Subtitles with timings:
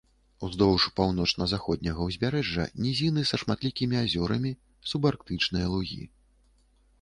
[0.45, 4.51] Уздоўж паўночна-заходняга ўзбярэжжа нізіны са шматлікімі азёрамі,
[4.93, 6.01] субарктычныя лугі.